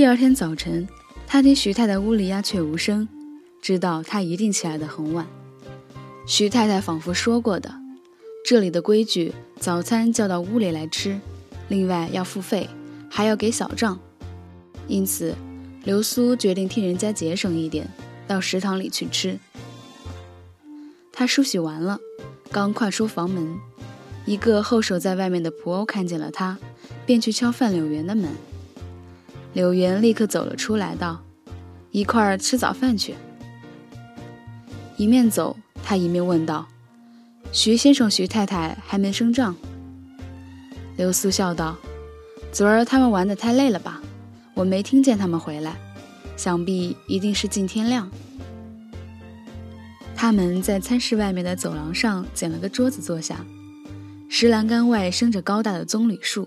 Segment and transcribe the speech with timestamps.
[0.00, 0.88] 第二天早晨，
[1.26, 3.06] 他听徐太太屋里鸦雀无声，
[3.60, 5.26] 知道她一定起来的很晚。
[6.26, 7.70] 徐太太仿佛说过的，
[8.42, 11.20] 这里的规矩，早餐叫到屋里来吃，
[11.68, 12.66] 另外要付费，
[13.10, 14.00] 还要给小账。
[14.88, 15.34] 因此，
[15.84, 17.86] 刘苏决定替人家节省一点，
[18.26, 19.38] 到食堂里去吃。
[21.12, 21.98] 他梳洗完了，
[22.50, 23.54] 刚跨出房门，
[24.24, 26.56] 一个后守在外面的仆欧看见了他，
[27.04, 28.30] 便去敲范柳园的门。
[29.52, 31.20] 柳园立刻走了出来，道
[31.90, 33.14] ：“一块儿吃早饭去。”
[34.96, 36.66] 一面走，他一面问道
[37.52, 39.54] ：“徐先生、徐太太还没升帐？”
[40.96, 41.76] 刘苏笑道
[42.52, 44.00] ：“昨儿他们玩得太累了吧？
[44.54, 45.76] 我没听见他们回来，
[46.36, 48.10] 想必一定是近天亮。”
[50.14, 53.42] 他们在餐室外面的走廊上捡了个桌子坐下，
[54.28, 56.46] 石栏杆外生着高大的棕榈树。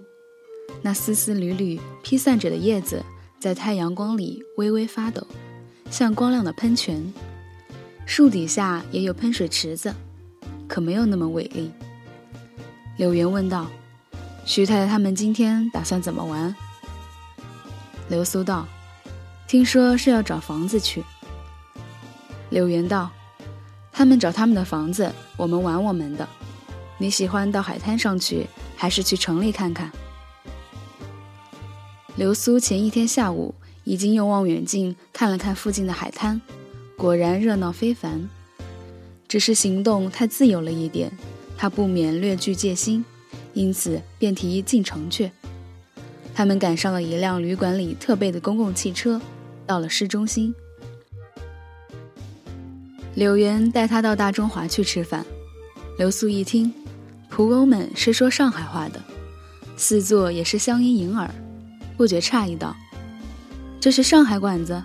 [0.86, 3.02] 那丝丝缕缕披散着的叶子，
[3.40, 5.26] 在太阳光里微微发抖，
[5.90, 7.02] 像光亮的喷泉。
[8.06, 9.96] 树底下也有喷水池子，
[10.68, 11.72] 可没有那么伟丽。
[12.98, 13.68] 柳元问道
[14.46, 16.54] ：“徐太太他们今天打算怎么玩？”
[18.10, 18.68] 刘苏道
[19.48, 21.02] ：“听说是要找房子去。”
[22.52, 23.10] 柳元道
[23.90, 26.28] ：“他们找他们的房子，我们玩我们的。
[26.98, 29.90] 你喜欢到海滩上去，还是去城里看看？”
[32.16, 36.40] 刘苏前一天下午已经用望远镜看了看附近的海滩，
[36.96, 38.30] 果然热闹非凡。
[39.28, 41.12] 只是行动太自由了一点，
[41.58, 43.04] 他不免略具戒心，
[43.56, 45.32] 因此便提议进城去。
[46.36, 49.20] 他们赶上了一辆旅馆里特备的公共汽车，
[49.66, 50.54] 到了市中心。
[53.16, 55.26] 柳元带他到大中华去吃饭。
[55.98, 56.72] 刘苏一听，
[57.32, 59.02] 仆欧们是说上海话的，
[59.76, 61.34] 四座也是乡音盈耳。
[61.96, 62.76] 不觉诧异道
[63.80, 64.84] ：“这是上海馆子。”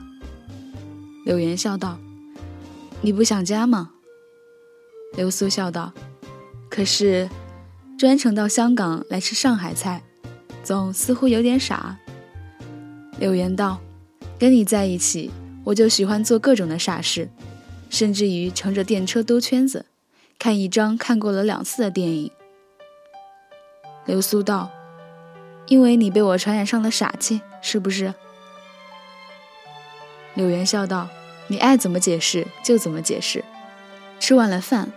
[1.24, 1.98] 柳岩笑道
[3.00, 3.90] ：“你不想家吗？”
[5.16, 5.92] 刘苏笑道
[6.70, 7.28] ：“可是，
[7.98, 10.02] 专程到香港来吃上海菜，
[10.62, 11.98] 总似乎有点傻。”
[13.18, 13.80] 柳岩道
[14.38, 15.30] ：“跟你在一起，
[15.64, 17.28] 我就喜欢做各种的傻事，
[17.90, 19.86] 甚至于乘着电车兜圈子，
[20.38, 22.30] 看一张看过了两次的电影。”
[24.06, 24.70] 刘苏道。
[25.68, 28.12] 因为你被我传染上了傻气，是不是？
[30.34, 31.08] 柳元笑道
[31.48, 33.44] ：“你爱怎么解释就怎么解释。”
[34.18, 34.90] 吃完了饭，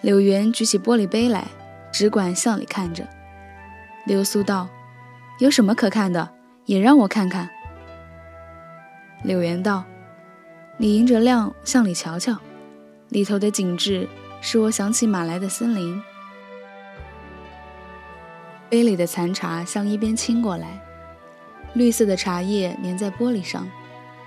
[0.00, 1.46] 柳元举起玻璃杯来，
[1.92, 3.06] 只管向里看着。
[4.06, 4.68] 流苏道
[5.38, 6.28] ：“有什么可看的？
[6.66, 7.48] 也让我看看。”
[9.22, 9.84] 柳元道
[10.78, 12.36] ：“你迎着亮向里瞧瞧，
[13.08, 14.08] 里头的景致
[14.40, 16.02] 使我想起马来的森林。”
[18.70, 20.78] 杯里的残茶向一边倾过来，
[21.72, 23.66] 绿色的茶叶粘在玻璃上，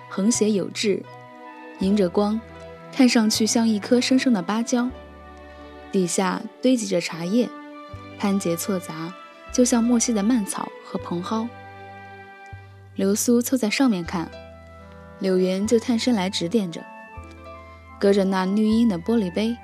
[0.09, 1.03] 横斜有致，
[1.79, 2.41] 迎着光，
[2.91, 4.89] 看上去像一颗生生的芭蕉。
[5.91, 7.47] 底下堆积着茶叶，
[8.17, 9.13] 攀结错杂，
[9.51, 11.47] 就像墨西的蔓草和蓬蒿。
[12.95, 14.27] 流苏凑在上面看，
[15.19, 16.83] 柳原就探身来指点着。
[17.99, 19.55] 隔着那绿荫的玻璃杯，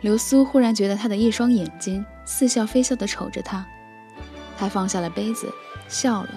[0.00, 3.64] 流苏忽然觉得他的一双眼睛似笑非笑地瞅着他。
[4.56, 5.52] 他放下了杯子，
[5.88, 6.28] 笑了。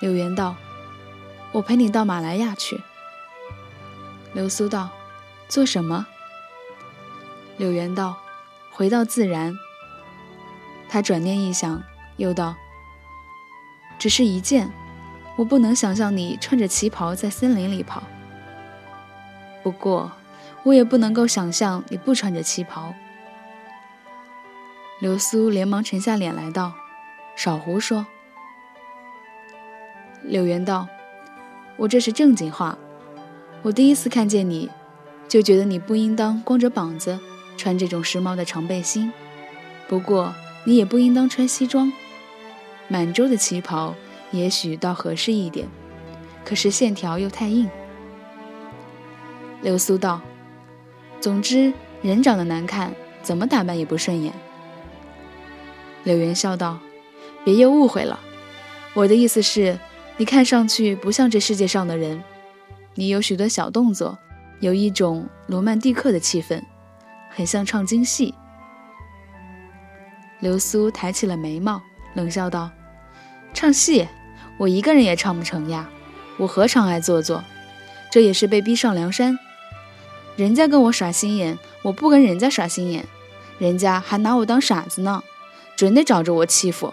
[0.00, 0.56] 柳元道
[1.52, 2.82] ：“我陪你到马来亚去。”
[4.34, 4.90] 流苏道
[5.48, 6.06] ：“做什么？”
[7.56, 8.16] 柳元道
[8.70, 9.54] ：“回到自然。”
[10.88, 11.82] 他转念一想，
[12.16, 12.54] 又道
[13.98, 14.70] ：“只是一件，
[15.36, 18.02] 我不能想象你穿着旗袍在森林里跑。
[19.62, 20.12] 不过，
[20.64, 22.94] 我也不能够想象你不穿着旗袍。”
[24.98, 26.72] 刘苏连忙沉下脸来道
[27.36, 28.06] ：“少胡说。”
[30.24, 30.88] 柳元道
[31.76, 32.78] ：“我这是正经话。
[33.60, 34.70] 我第一次看见你，
[35.28, 37.18] 就觉得你不应当光着膀子
[37.58, 39.12] 穿这种时髦的长背心。
[39.86, 40.34] 不过
[40.64, 41.92] 你也不应当穿西装，
[42.88, 43.94] 满洲的旗袍
[44.30, 45.68] 也许倒合适一点，
[46.42, 47.68] 可是线条又太硬。”
[49.60, 50.22] 流苏道
[51.20, 54.32] ：“总之，人长得难看，怎么打扮也不顺眼。”
[56.06, 56.78] 柳元笑道
[57.44, 58.20] ：“别又误会了，
[58.94, 59.76] 我的意思是，
[60.18, 62.22] 你看上去不像这世界上的人。
[62.94, 64.16] 你有许多小动作，
[64.60, 66.62] 有一种罗曼蒂克的气氛，
[67.28, 68.32] 很像唱京戏。”
[70.38, 71.82] 流苏抬起了眉毛，
[72.14, 72.70] 冷笑道
[73.52, 74.06] ：“唱戏，
[74.58, 75.90] 我一个人也唱不成呀。
[76.36, 77.42] 我何尝爱做作？
[78.12, 79.36] 这也是被逼上梁山。
[80.36, 83.04] 人家跟我耍心眼，我不跟人家耍心眼，
[83.58, 85.24] 人家还拿我当傻子呢。”
[85.76, 86.92] 准得找着我欺负。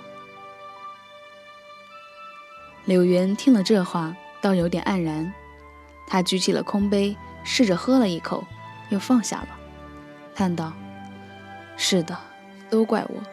[2.86, 5.34] 柳元听了这话，倒有点黯然。
[6.06, 7.16] 他举起了空杯，
[7.46, 8.44] 试着喝了一口，
[8.90, 9.48] 又放下了，
[10.36, 10.74] 叹道
[11.78, 12.18] ：“是的，
[12.70, 13.24] 都怪我。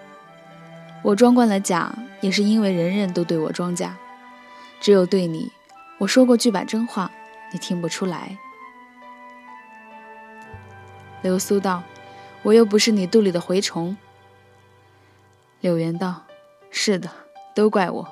[1.03, 3.97] 我装惯了假，也是因为人人都对我装假，
[4.81, 5.51] 只有对你，
[5.99, 7.11] 我说过句把真话，
[7.53, 8.39] 你听不出来。”
[11.23, 11.83] 流苏道
[12.45, 13.97] ：“我又不是你肚里的蛔虫。”
[15.61, 16.23] 柳岩道
[16.71, 17.11] ：“是的，
[17.55, 18.09] 都怪我。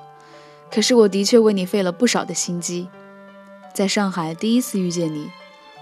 [0.71, 2.87] 可是我的确为你费了不少的心机。
[3.73, 5.29] 在上海第一次遇见你，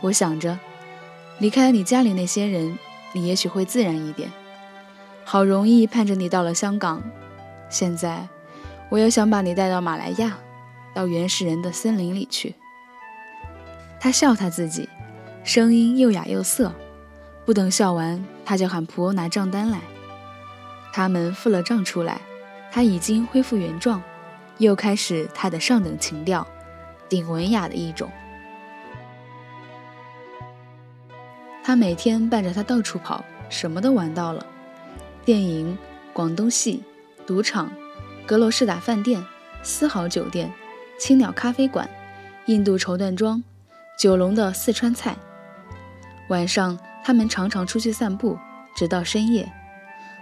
[0.02, 0.58] 我想着，
[1.40, 2.78] 离开了你家里那些人，
[3.12, 4.32] 你也许会自然一点。
[5.26, 7.04] 好容易盼着你到了香港，
[7.70, 8.28] 现在
[8.90, 10.38] 我又想把你带到马来亚，
[10.94, 12.56] 到原始人的森林里去。”
[14.00, 14.88] 他笑他自己，
[15.44, 16.72] 声音又哑又涩。
[17.46, 19.82] 不等笑完，他就喊仆欧拿账单来。
[20.98, 22.20] 他们付了账出来，
[22.72, 24.02] 他已经恢复原状，
[24.58, 26.48] 又开始他的上等情调，
[27.08, 28.10] 顶文雅的一种。
[31.64, 34.44] 他每天伴着他到处跑，什么都玩到了：
[35.24, 35.78] 电影、
[36.14, 36.82] 广东戏、
[37.28, 37.72] 赌场、
[38.26, 39.24] 格罗士达饭店、
[39.62, 40.52] 丝毫酒店、
[40.98, 41.88] 青鸟咖啡馆、
[42.48, 43.44] 印度绸缎庄、
[44.00, 45.16] 九龙的四川菜。
[46.30, 48.36] 晚上，他们常常出去散步，
[48.76, 49.48] 直到深夜。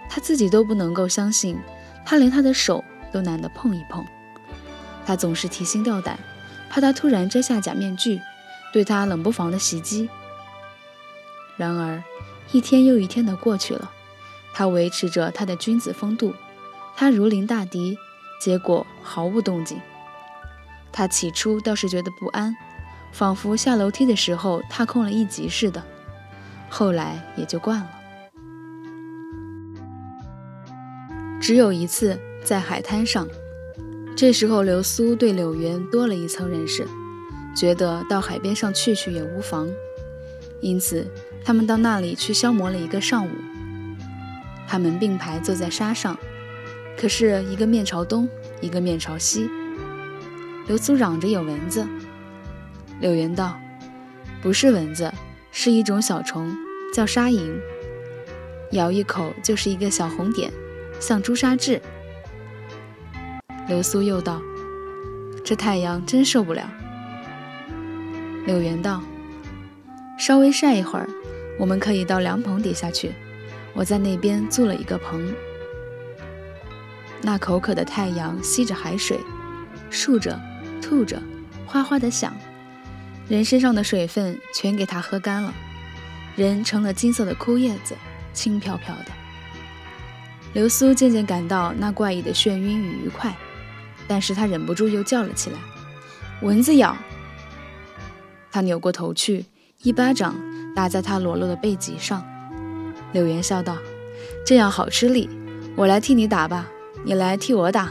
[0.08, 1.58] 他自己都不能够相信，
[2.04, 4.04] 他连他的手都懒得碰一碰。
[5.04, 6.18] 他总是提心吊胆，
[6.68, 8.20] 怕他突然摘下假面具，
[8.72, 10.08] 对他冷不防的袭击。
[11.56, 12.02] 然而，
[12.52, 13.90] 一天又一天的过去了，
[14.52, 16.34] 他维持着他的君子风度，
[16.96, 17.96] 他如临大敌，
[18.40, 19.80] 结果毫无动静。
[20.92, 22.56] 他起初倒是觉得不安，
[23.12, 25.82] 仿佛下楼梯的时候踏空了一级似的，
[26.68, 27.90] 后来也就惯了。
[31.40, 33.28] 只有一次在海滩上，
[34.16, 36.86] 这时候流苏对柳原多了一层认识，
[37.54, 39.68] 觉得到海边上去去也无妨，
[40.60, 41.06] 因此
[41.44, 43.30] 他们到那里去消磨了一个上午。
[44.66, 46.18] 他们并排坐在沙上，
[46.96, 48.28] 可是一个面朝东，
[48.60, 49.48] 一个面朝西。
[50.66, 51.86] 流苏嚷着有蚊子，
[53.00, 53.56] 柳原道
[54.42, 55.12] ：“不是蚊子，
[55.52, 56.56] 是一种小虫，
[56.92, 57.52] 叫沙蝇，
[58.72, 60.52] 咬一口就是一个小红点。”
[61.00, 61.80] 像朱砂痣。
[63.68, 64.40] 流苏又道
[65.44, 66.70] ：“这太阳真受不了。”
[68.46, 69.02] 柳元道
[70.18, 71.08] ：“稍微晒一会儿，
[71.58, 73.12] 我们可以到凉棚底下去。
[73.74, 75.34] 我在那边租了一个棚。
[77.20, 79.18] 那口渴的太阳吸着海水，
[79.90, 80.40] 漱着，
[80.80, 81.20] 吐着，
[81.66, 82.34] 哗哗的响，
[83.28, 85.52] 人身上的水分全给他喝干了，
[86.36, 87.96] 人成了金色的枯叶子，
[88.32, 89.06] 轻飘飘的。”
[90.56, 93.36] 流苏渐渐感到那怪异的眩晕与愉快，
[94.08, 95.58] 但是他忍不住又叫了起来
[96.40, 96.96] ：“蚊子咬！”
[98.50, 99.44] 他扭过头去，
[99.82, 100.34] 一巴掌
[100.74, 102.24] 打在他裸露的背脊上。
[103.12, 103.76] 柳岩笑道
[104.46, 105.28] ：“这样好吃力，
[105.76, 106.66] 我来替你打吧，
[107.04, 107.90] 你来替我打。”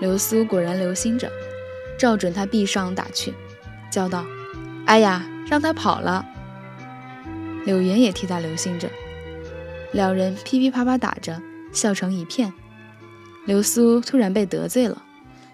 [0.00, 1.28] 流苏果然留心着，
[1.98, 3.34] 照准他臂上打去，
[3.90, 4.24] 叫道
[4.86, 6.24] ：“哎呀，让他跑了！”
[7.66, 8.88] 柳岩也替他留心着。
[9.92, 11.40] 两人噼噼啪啪打着，
[11.70, 12.52] 笑成一片。
[13.44, 15.02] 流苏突然被得罪了，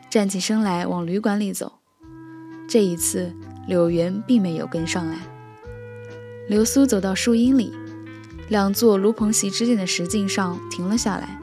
[0.09, 1.73] 站起身来往旅馆里走。
[2.69, 3.35] 这一次，
[3.67, 5.17] 柳原并没有跟上来。
[6.49, 7.75] 流苏走到树荫里，
[8.49, 11.41] 两座芦棚席之间的石径上停了下来，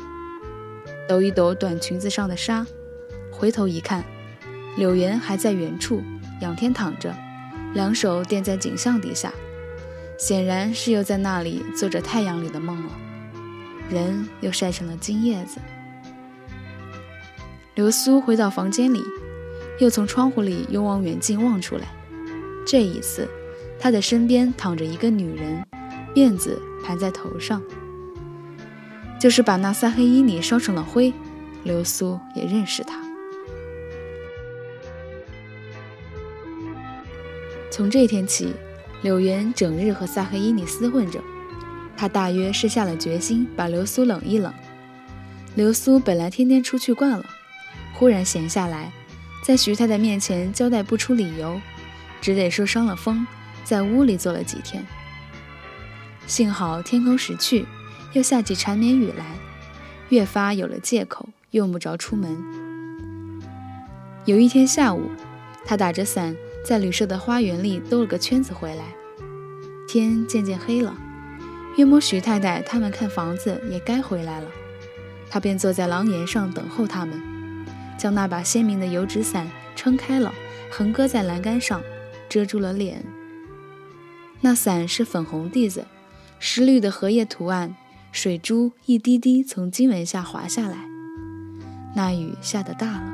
[1.08, 2.66] 抖一抖短裙子上的纱，
[3.32, 4.04] 回头一看，
[4.78, 6.02] 柳原还在原处
[6.42, 7.14] 仰天躺着，
[7.74, 9.34] 两手垫在颈项底下。
[10.18, 12.92] 显然是又在那里做着太阳里的梦了，
[13.90, 15.60] 人又晒成了金叶子。
[17.76, 19.04] 流苏回到房间里，
[19.80, 21.84] 又从窗户里又往远近望出来。
[22.66, 23.28] 这一次，
[23.78, 25.62] 他的身边躺着一个女人，
[26.14, 27.62] 辫子盘在头上。
[29.20, 31.14] 就是把那三黑衣里烧成了灰，
[31.64, 33.02] 流苏也认识他。
[37.70, 38.54] 从这天起。
[39.02, 41.22] 柳原整日和萨黑伊尼厮混着，
[41.96, 44.54] 他大约是下了决心把流苏冷一冷。
[45.56, 47.26] 流苏本来天天出去惯了，
[47.94, 48.92] 忽然闲下来，
[49.44, 51.62] 在徐太太面前交代不出理由，
[52.20, 53.26] 只得说伤了风，
[53.64, 54.84] 在屋里坐了几天。
[56.28, 57.66] 幸好天空识趣，
[58.14, 59.38] 又下起缠绵雨来，
[60.10, 62.36] 越发有了借口，用不着出门。
[64.26, 65.12] 有一天下午，
[65.64, 66.36] 他打着伞。
[66.66, 68.96] 在旅社的花园里兜了个圈子回来，
[69.88, 70.98] 天渐渐黑了，
[71.78, 74.48] 约摸徐太太他们看房子也该回来了，
[75.30, 77.22] 他便坐在廊檐上等候他们。
[78.00, 80.34] 将那把鲜明的油纸伞撑开了，
[80.72, 81.84] 横搁在栏杆上，
[82.28, 83.06] 遮住了脸。
[84.42, 85.86] 那伞是粉红底子，
[86.40, 87.76] 石绿的荷叶图案，
[88.12, 90.90] 水珠一滴滴从经文下滑下来。
[91.96, 93.14] 那雨下得大了，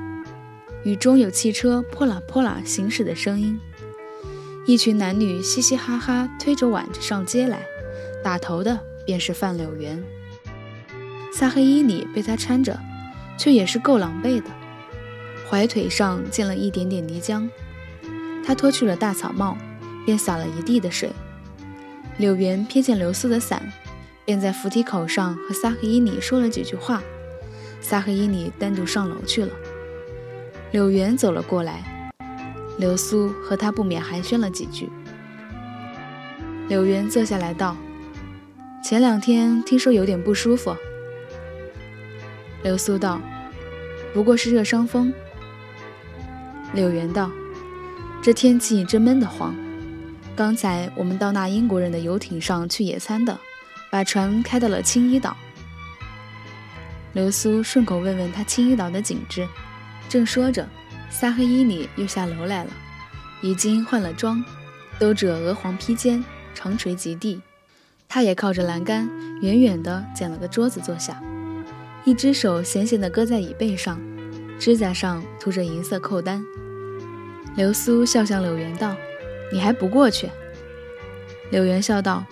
[0.83, 3.59] 雨中有汽车泼啦泼啦行驶的声音，
[4.65, 7.65] 一群男女嘻嘻哈哈推着碗上街来，
[8.23, 10.03] 打头的便是范柳原。
[11.33, 12.79] 撒黑伊里被他搀着，
[13.37, 14.49] 却也是够狼狈的，
[15.49, 17.47] 怀腿上溅了一点点泥浆。
[18.45, 19.57] 他脱去了大草帽。
[20.03, 21.11] 便洒了一地的水。
[22.17, 23.71] 柳原瞥见流苏的伞，
[24.25, 27.03] 便在扶梯口上和萨赫伊尼说了几句话。
[27.81, 29.51] 萨赫伊尼单独上楼去了。
[30.71, 31.83] 柳原走了过来，
[32.77, 34.89] 流苏和他不免寒暄了几句。
[36.69, 37.75] 柳原坐下来道
[38.81, 40.73] ：“前两天听说有点不舒服。”
[42.63, 43.19] 流苏道
[44.13, 45.13] ：“不过是热伤风。”
[46.73, 47.29] 柳原道
[48.23, 49.53] ：“这天气真闷得慌。”
[50.37, 53.37] 刚才我们到那英国人的游艇上去野餐的，
[53.91, 55.35] 把船开到了青衣岛。
[57.11, 59.45] 流苏顺口问问他青衣岛的景致，
[60.11, 60.67] 正说着，
[61.09, 62.69] 萨赫伊里又下楼来了，
[63.41, 64.43] 已经换了装，
[64.99, 66.21] 兜着鹅黄披肩，
[66.53, 67.41] 长垂及地。
[68.09, 69.09] 他也靠着栏杆，
[69.41, 71.23] 远远地捡了个桌子坐下，
[72.03, 74.01] 一只手闲闲地搁在椅背上，
[74.59, 76.43] 指甲上涂着银色扣单。
[77.55, 78.93] 流苏笑向柳原道。
[79.49, 80.29] 你还不过去？
[81.51, 82.25] 柳原笑道：“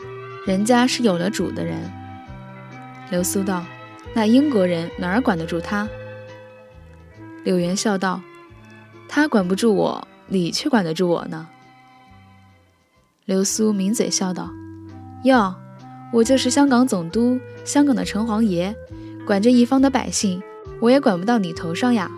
[0.45, 1.77] 人家是有了主的人。”
[3.09, 3.65] 流苏道
[4.13, 5.87] ：“那英国人哪儿管得住他？”
[7.43, 8.21] 柳岩笑道
[9.07, 11.47] ：“他管不住我，你却管得住我呢。”
[13.25, 14.51] 流苏抿嘴笑道
[15.23, 15.55] ：“哟，
[16.11, 18.75] 我就是香港总督，香港的城隍爷，
[19.25, 20.41] 管着一方的百姓，
[20.79, 22.09] 我也管不到你头上呀。”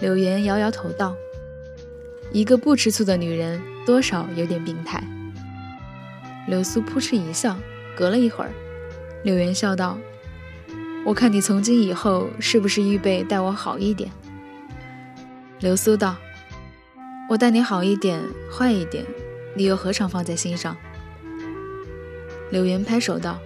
[0.00, 1.14] 柳岩摇摇头道。
[2.32, 5.04] 一个不吃醋的女人，多少有点病态。
[6.48, 7.54] 流苏扑哧一笑，
[7.94, 8.50] 隔了一会儿，
[9.22, 9.98] 柳岩笑道
[11.04, 14.10] ：“我看你从今以后是不是预备待我好一点？”
[15.60, 16.16] 流苏道
[17.28, 19.04] ：“我待你好一点，坏一点，
[19.56, 20.76] 你又何尝放在心上？”
[22.50, 23.38] 柳原拍手道：“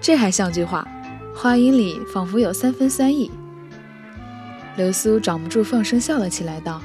[0.00, 0.86] 这还像句话？
[1.34, 3.30] 话音里仿佛有三分酸意。”
[4.76, 6.80] 流苏掌不住，放声笑了起来，道。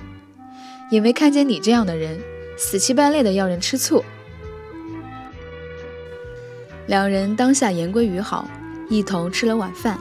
[0.90, 2.18] 也没看见你这样的人，
[2.58, 4.04] 死乞白赖的要人吃醋。
[6.86, 8.48] 两人当下言归于好，
[8.90, 10.00] 一同吃了晚饭。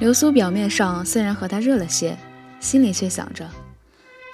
[0.00, 2.16] 流苏表面上虽然和他热了些，
[2.58, 3.48] 心里却想着，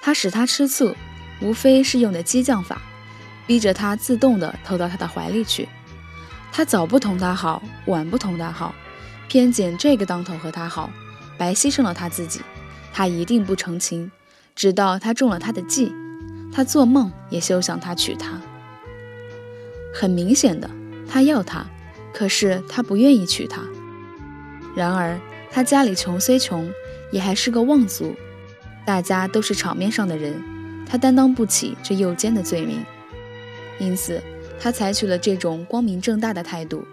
[0.01, 0.95] 他使他吃醋，
[1.41, 2.81] 无非是用的激将法，
[3.45, 5.69] 逼着他自动的投到他的怀里去。
[6.51, 8.73] 他早不同他好，晚不同他好，
[9.27, 10.89] 偏捡这个当头和他好，
[11.37, 12.41] 白牺牲了他自己，
[12.91, 14.11] 他一定不成情。
[14.53, 15.93] 直到他中了他的计，
[16.51, 18.41] 他做梦也休想他娶她。
[19.93, 20.69] 很明显的，
[21.07, 21.65] 他要她，
[22.13, 23.61] 可是他不愿意娶她。
[24.75, 25.19] 然而
[25.51, 26.71] 他家里穷虽穷，
[27.11, 28.15] 也还是个望族，
[28.85, 30.41] 大家都是场面上的人，
[30.85, 32.83] 他担当不起这诱奸的罪名。
[33.79, 34.21] 因此，
[34.59, 36.85] 他采取了这种光明正大的态度。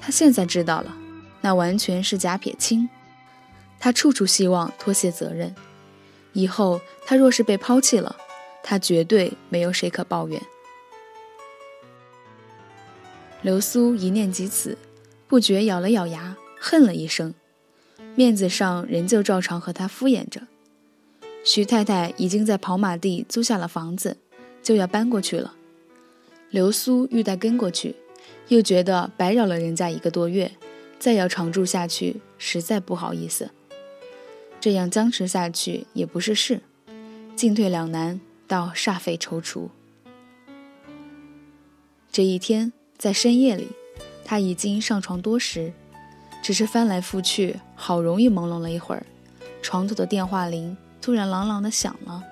[0.00, 0.96] 他现在知道了，
[1.40, 2.88] 那完全是假撇清。
[3.78, 5.54] 他处处希望脱卸责任。
[6.32, 8.16] 以后他若是被抛弃了，
[8.62, 10.40] 他绝对没有谁可抱怨。
[13.46, 14.76] 流苏一念及此，
[15.28, 17.32] 不觉咬了咬牙，恨了一声，
[18.16, 20.48] 面子上仍旧照常和他敷衍着。
[21.44, 24.16] 徐太太已经在跑马地租下了房子，
[24.64, 25.54] 就要搬过去了。
[26.50, 27.94] 流苏欲待跟过去，
[28.48, 30.50] 又觉得白扰了人家一个多月，
[30.98, 33.50] 再要常住下去，实在不好意思。
[34.60, 36.62] 这样僵持下去也不是事，
[37.36, 39.68] 进退两难，倒煞费踌躇。
[42.10, 43.68] 这一天在深夜里，
[44.24, 45.72] 他已经上床多时，
[46.42, 49.06] 只是翻来覆去，好容易朦胧了一会儿，
[49.62, 52.22] 床头的电话铃突然朗朗的响了。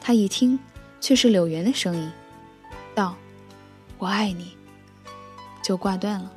[0.00, 0.58] 他一听，
[1.00, 2.12] 却是柳原的声音，
[2.94, 3.16] 道
[3.98, 4.56] ：“我爱你。”
[5.64, 6.30] 就挂断了。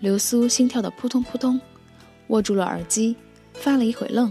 [0.00, 1.60] 流苏心跳的扑通扑通。
[2.26, 3.16] 握住了耳机，
[3.54, 4.30] 发了一会愣，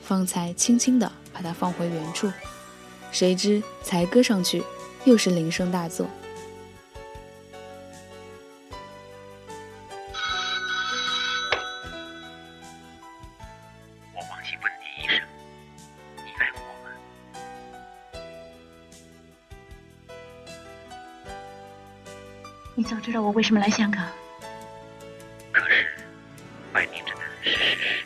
[0.00, 2.28] 方才轻轻的把它放回原处。
[3.12, 4.64] 谁知才搁上去，
[5.04, 6.10] 又是铃声大作。
[22.74, 24.02] 你早知道我为什么来香港。
[25.52, 25.86] 可是，
[26.72, 28.04] 爱你真的是事实。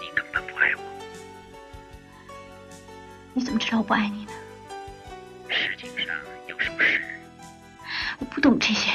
[0.00, 0.82] 你根本不爱我。
[3.34, 4.32] 你怎么知道我不爱你呢？
[5.48, 6.14] 事情上
[6.46, 7.02] 有什么事？
[8.20, 8.92] 我不懂这些。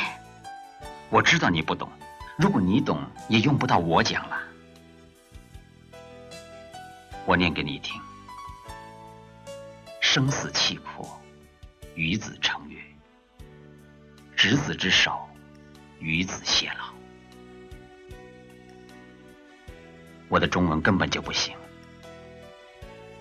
[1.10, 1.92] 我知道你不懂，
[2.38, 4.42] 如果你懂，也用不到我讲了。
[7.26, 8.00] 我念给你听：
[10.00, 11.22] 生死契阔，
[11.96, 12.53] 与子成。
[14.44, 15.26] 执子之手，
[16.00, 16.94] 与子偕老。
[20.28, 21.56] 我的中文根本就不行，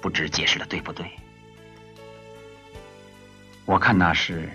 [0.00, 1.09] 不知解释的对不对？
[3.67, 4.50] 我看那是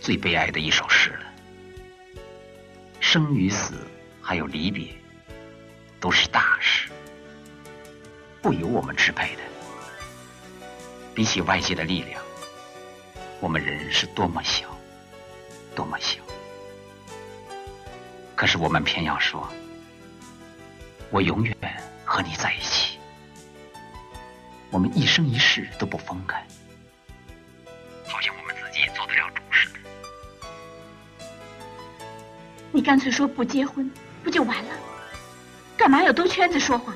[0.00, 1.26] 最悲哀的一首诗了。
[2.98, 3.86] 生与死，
[4.22, 4.94] 还有离别，
[6.00, 6.88] 都是大事，
[8.40, 9.42] 不由我们支配的。
[11.14, 12.18] 比起外界的力量，
[13.40, 14.74] 我们人是多么小，
[15.74, 16.20] 多么小。
[18.34, 19.48] 可是我们偏要说，
[21.10, 21.56] 我永远
[22.04, 22.98] 和你在一起，
[24.70, 26.44] 我们一生一世都不分开，
[28.08, 29.78] 好像我们自己也做得了主似的。
[32.72, 33.90] 你干脆说不结婚，
[34.24, 34.74] 不就完了？
[35.76, 36.94] 干嘛要兜圈子说话？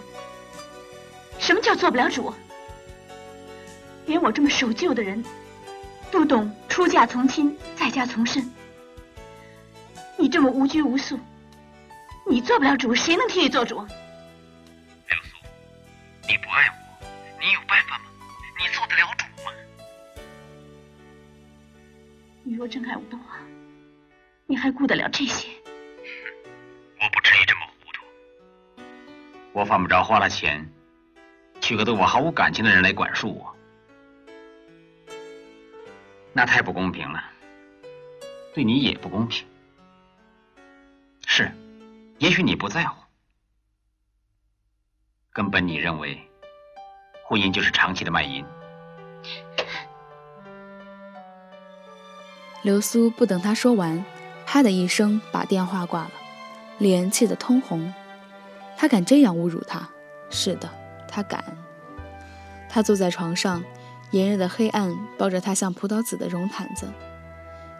[1.38, 2.32] 什么叫做不了主？
[4.06, 5.24] 连我这么守旧的人，
[6.10, 8.50] 都懂出嫁从亲，在家从身。
[10.26, 11.16] 你这么无拘无束，
[12.28, 13.76] 你做不了主，谁能替你做主？
[13.76, 13.86] 刘
[15.22, 15.36] 苏，
[16.28, 17.06] 你不爱我，
[17.40, 18.06] 你有办法吗？
[18.58, 19.52] 你做得了主吗？
[22.42, 23.38] 你若真爱我的话，
[24.46, 25.48] 你还顾得了这些？
[27.00, 28.02] 我不至于这么糊涂。
[29.52, 30.68] 我犯不着花了钱，
[31.60, 33.56] 娶个对我毫无感情的人来管束我，
[36.32, 37.22] 那太不公平了，
[38.52, 39.46] 对你也不公平。
[41.38, 41.52] 是，
[42.16, 42.96] 也许你不在乎，
[45.34, 46.18] 根本你认为
[47.26, 48.42] 婚姻就是长期的卖淫。
[52.62, 54.02] 刘苏不等他说完，
[54.46, 56.12] 啪的一声把电话挂了，
[56.78, 57.92] 脸气得通红。
[58.78, 59.86] 他敢这样侮辱他？
[60.30, 60.70] 是的，
[61.06, 61.44] 他敢。
[62.66, 63.62] 他坐在床上，
[64.10, 66.90] 炎热的黑暗包着他像葡萄籽的绒毯子，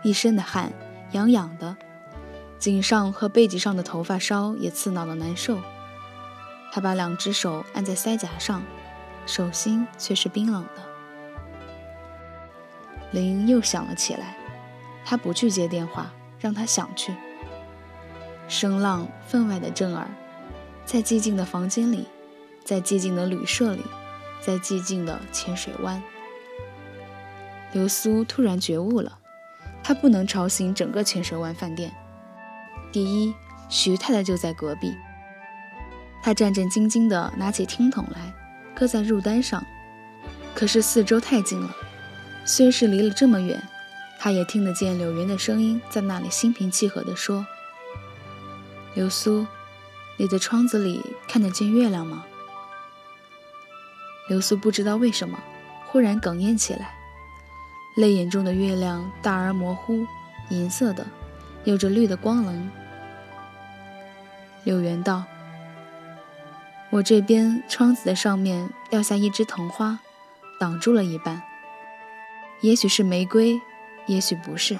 [0.05, 0.71] 一身的汗，
[1.12, 1.75] 痒痒的，
[2.59, 5.59] 颈上和背脊上的头发梢也刺挠的难受。
[6.73, 8.62] 他把两只手按在腮颊上，
[9.27, 10.83] 手心却是冰冷的。
[13.12, 14.37] 铃又响了起来。
[15.09, 17.14] 他不去接电话，让他想去。
[18.49, 20.09] 声浪分外的震耳，
[20.85, 22.09] 在寂静的房间里，
[22.64, 23.85] 在寂静的旅社里，
[24.40, 26.03] 在寂静的浅水湾。
[27.73, 29.19] 刘苏突然觉悟了，
[29.83, 31.95] 他不能吵醒整个浅水湾饭店。
[32.92, 33.35] 第一，
[33.68, 34.96] 徐太太就在隔壁。
[36.22, 38.33] 他战战兢兢地拿起听筒来，
[38.75, 39.64] 搁在入单上。
[40.55, 41.75] 可是四周太近了，
[42.44, 43.62] 虽是离了这么远。
[44.18, 47.46] 他也听得见柳云的声音在那里心平气和地说
[48.94, 49.46] ：“刘苏，
[50.16, 52.25] 你的窗子里看得见月亮吗？”
[54.29, 55.38] 刘苏不知道为什么，
[55.87, 56.94] 忽然哽咽起来。
[57.96, 60.07] 泪眼中的月亮大而模糊，
[60.49, 61.07] 银色的，
[61.66, 62.70] 有着绿的光棱。
[64.64, 65.24] 柳原道
[66.88, 69.98] ：“我这边窗子的上面掉下一枝藤花，
[70.59, 71.42] 挡住了一半。
[72.62, 73.61] 也许是玫瑰。”
[74.07, 74.79] 也许不是。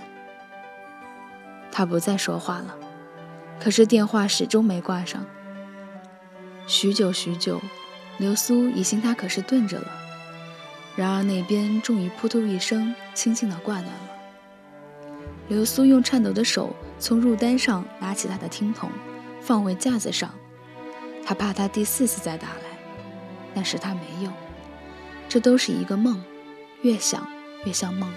[1.73, 2.77] 他不再说话了，
[3.59, 5.27] 可是电话始终没挂上。
[6.69, 7.61] 许久许久，
[8.19, 9.89] 流苏疑心他可是顿着了。
[10.95, 14.16] 然而那边终于扑通一声，轻轻地挂断了。
[15.49, 18.91] 刘苏用颤抖的手从入单上拿起他的听筒，
[19.41, 20.33] 放回架子上。
[21.25, 22.79] 他怕他第四次再打来，
[23.55, 24.31] 但是他没有。
[25.29, 26.23] 这都是一个梦，
[26.83, 27.27] 越想
[27.65, 28.13] 越像梦。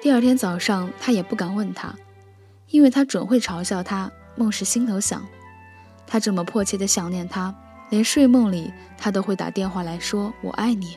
[0.00, 1.94] 第二天早上，他也不敢问他，
[2.68, 5.26] 因为他准会嘲笑他梦是心头想。
[6.06, 7.54] 他这么迫切的想念他，
[7.90, 10.96] 连睡梦里他都会打电话来说“我爱你”。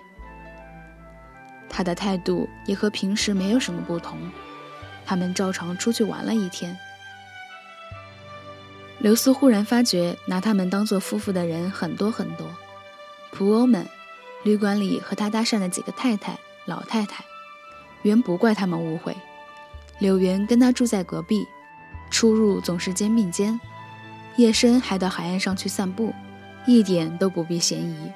[1.72, 4.20] 他的态度也和平时没有什么不同。
[5.06, 6.78] 他们照常出去玩了一天。
[9.00, 12.46] 刘苏忽然发觉，拿他们当做夫妇的人很多很多，
[13.34, 13.88] 仆欧们，
[14.44, 17.24] 旅馆里和他搭讪的几个太太、老太太。
[18.04, 19.16] 原不怪他们误会，
[20.00, 21.48] 柳原跟他住在隔壁，
[22.12, 23.60] 出入总是肩并肩，
[24.36, 26.14] 夜深还到海岸上去散步，
[26.68, 28.12] 一点都不避嫌疑。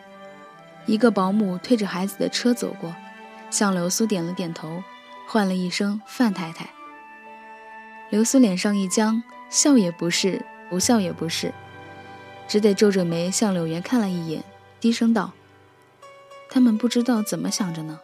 [0.85, 2.95] 一个保姆推着孩子的车走过，
[3.55, 4.83] 向刘苏点了点头，
[5.25, 6.69] 唤了一声“范太太”。
[8.11, 11.53] 刘苏脸上一僵，笑也不是，不笑也不是，
[12.49, 14.43] 只得皱着眉向柳原看了一眼，
[14.81, 15.31] 低声道
[16.51, 18.01] ：“他们不知道怎么想着呢。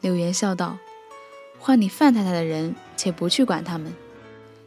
[0.00, 0.78] 柳岩笑道
[1.58, 3.90] ：“换你范太太的人，且不去管他们；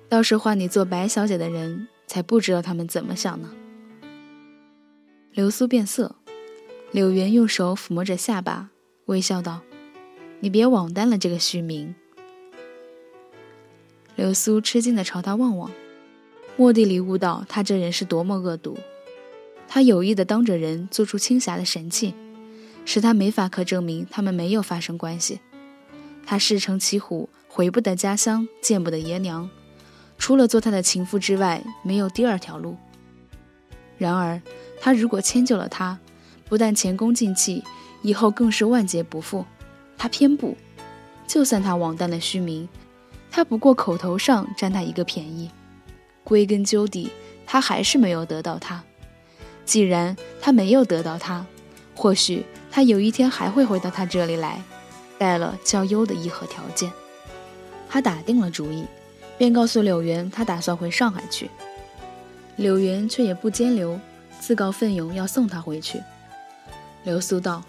[0.09, 3.49] 倒是换你做白小姐的人，才不知道他们怎么想呢。”
[5.31, 6.17] 流苏变色，
[6.91, 8.71] 柳岩用手抚摸着下巴，
[9.05, 9.61] 微笑道
[10.41, 11.95] ：“你别枉担了这个虚名。”
[14.15, 15.71] 流苏吃惊地朝他望望，
[16.57, 18.77] 蓦地领悟到他这人是多么恶毒。
[19.67, 22.13] 他有意地当着人做出青霞的神气。
[22.83, 25.39] 使他没法可证明他们没有发生关系。
[26.25, 29.47] 他誓成骑虎，回不得家乡，见不得爷娘，
[30.17, 32.75] 除了做他的情妇之外，没有第二条路。
[33.97, 34.41] 然而，
[34.79, 35.99] 他如果迁就了他，
[36.49, 37.63] 不但前功尽弃，
[38.01, 39.45] 以后更是万劫不复。
[39.97, 40.57] 他偏不，
[41.27, 42.67] 就算他枉担了虚名，
[43.29, 45.51] 他不过口头上占他一个便宜，
[46.23, 47.11] 归根究底，
[47.45, 48.83] 他还是没有得到他。
[49.63, 51.45] 既然他没有得到他，
[51.95, 52.45] 或许。
[52.73, 54.63] 他有一天还会回到他这里来，
[55.17, 56.89] 带了较优的议和条件。
[57.89, 58.85] 他打定了主意，
[59.37, 61.49] 便告诉柳原，他打算回上海去。
[62.55, 63.99] 柳原却也不兼留，
[64.39, 66.01] 自告奋勇要送他回去。
[67.03, 67.61] 流苏道：“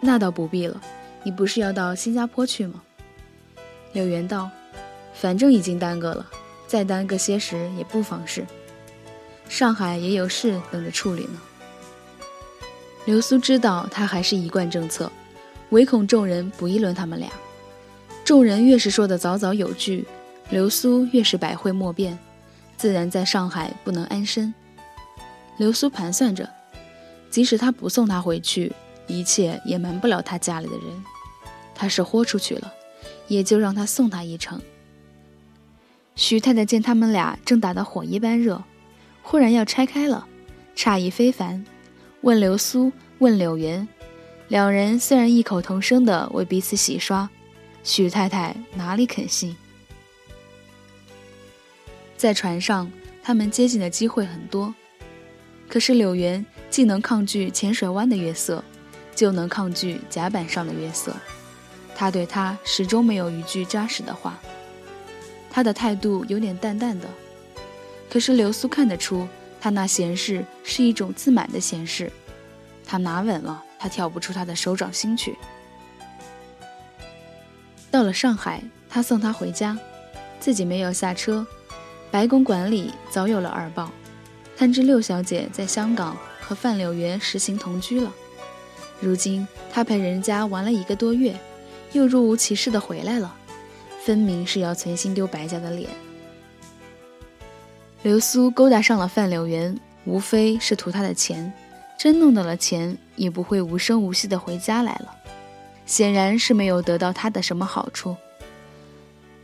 [0.00, 0.80] 那倒不必了，
[1.22, 2.82] 你不是要到新加坡去吗？”
[3.92, 4.50] 柳原道
[5.14, 6.26] ：“反正已经耽搁了，
[6.66, 8.46] 再耽搁些时也不妨事。
[9.48, 11.40] 上海也有事等着处理呢。”
[13.06, 15.10] 流苏知道他还是一贯政策，
[15.70, 17.30] 唯恐众人不议论他们俩。
[18.24, 20.06] 众人越是说的早早有据，
[20.50, 22.16] 流苏越是百会莫辩，
[22.76, 24.54] 自然在上海不能安身。
[25.56, 26.48] 流苏盘算着，
[27.30, 28.72] 即使他不送他回去，
[29.10, 31.04] 一切也瞒不了他家里的人。
[31.74, 32.72] 他是豁出去了，
[33.26, 34.60] 也就让他送他一程。
[36.14, 38.62] 徐太太见他们俩正打得火一般热，
[39.22, 40.26] 忽然要拆开了，
[40.76, 41.64] 诧异非凡。
[42.20, 43.88] 问流苏，问柳云，
[44.48, 47.30] 两人虽然异口同声的为彼此洗刷，
[47.82, 49.56] 许太太哪里肯信？
[52.18, 52.92] 在船上，
[53.22, 54.74] 他们接近的机会很多，
[55.66, 58.62] 可是柳云既能抗拒浅水湾的月色，
[59.14, 61.14] 就能抗拒甲板上的月色。
[61.94, 64.38] 他对他始终没有一句扎实的话，
[65.50, 67.06] 他的态度有点淡淡的，
[68.10, 69.28] 可是流苏看得出。
[69.62, 72.10] 他那闲适是一种自满的闲适，
[72.86, 75.36] 他拿稳了，他跳不出他的手掌心去。
[77.90, 79.78] 到了上海，他送她回家，
[80.38, 81.46] 自己没有下车。
[82.10, 83.90] 白宫馆里早有了耳报，
[84.56, 88.10] 探知六小姐在香港和范柳原实行同居了。
[89.00, 91.34] 如今他陪人家玩了一个多月，
[91.92, 93.34] 又若无其事的回来了，
[94.04, 95.88] 分明是要存心丢白家的脸。
[98.02, 101.52] 流苏勾搭上了范柳原，无非是图他的钱，
[101.98, 105.14] 真弄到了钱，也不会无声无息的回家来了。
[105.86, 108.16] 显然是没有得到他的什么好处。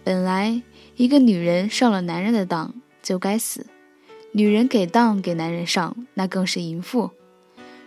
[0.05, 0.63] 本来
[0.97, 3.67] 一个女人上了男人的当就该死，
[4.33, 7.11] 女人给当给男人上，那更是淫妇。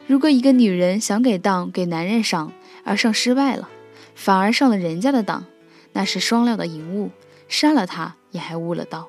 [0.10, 2.52] 如果一个女人想给当给男人上，
[2.84, 3.70] 而上失败了，
[4.16, 5.46] 反而上了人家的当，
[5.94, 7.12] 那是双料的淫物，
[7.48, 9.08] 杀了他也还误了道。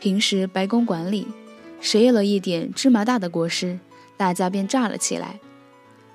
[0.00, 1.28] 平时白宫馆里，
[1.80, 3.78] 谁有了一点芝麻大的过失，
[4.16, 5.38] 大家便炸了起来。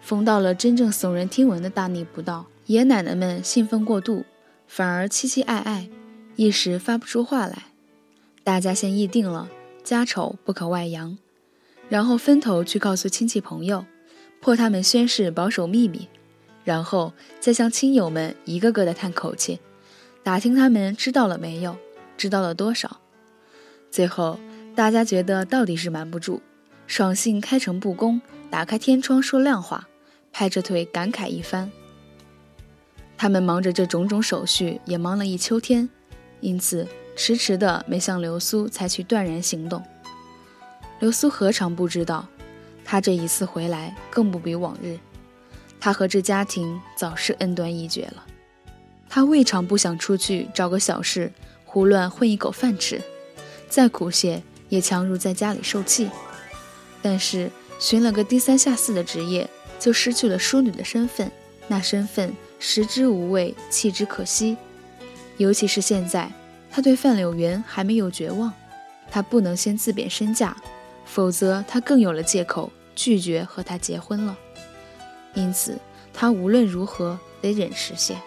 [0.02, 4.26] 逢到了真正耸人听闻的大逆不道，爷奶奶们兴奋过度，
[4.68, 5.90] 反而期期爱爱，
[6.36, 7.68] 一时发不出话来。
[8.44, 9.48] 大家先议定了
[9.82, 11.18] 家丑不可外扬，
[11.94, 13.86] 然后分头去告诉亲戚朋友，
[14.42, 16.10] 迫他们宣誓保守秘密，
[16.64, 19.60] 然后再向亲友们一个个的叹口气，
[20.24, 21.78] 打听他们知道了没有，
[22.18, 23.00] 知道了多少。
[23.92, 24.40] 最后，
[24.74, 26.42] 大家觉得到底是瞒不住，
[26.88, 29.88] 爽性开诚布公，打开天窗说亮话，
[30.32, 31.72] 拍着腿感慨一番。
[33.16, 35.88] 他们忙着这种种手续，也忙了一秋天，
[36.40, 39.84] 因此迟迟的没向流苏采取断然行动。
[41.04, 42.26] 流苏何尝不知道，
[42.86, 44.98] 他这一次回来更不比往日，
[45.78, 48.24] 他和这家庭早是恩断义绝了。
[49.10, 51.30] 他未尝不想出去找个小事，
[51.66, 53.02] 胡乱混一口饭吃。
[53.68, 56.10] 再苦些，也强如在家里受气。
[57.02, 61.30] 但是寻了个低三下四的职业，就失去了淑女的身份。
[61.68, 64.56] 那身份食之无味，弃之可惜。
[65.36, 66.32] 尤其是现在，
[66.72, 68.54] 他对范柳原还没有绝望，
[69.12, 70.56] 他不能先自贬身价，
[71.14, 74.36] 否则他更有了借口拒绝和他结婚了。
[75.36, 75.78] 因此，
[76.12, 78.18] 他无论如何得忍实些。